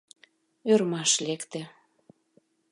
[0.71, 1.61] Ӧрмаш лекте.